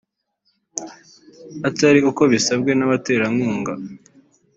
atari 1.67 1.99
uko 2.09 2.21
bisabwe 2.31 2.71
n’abaterankunga 2.75 3.73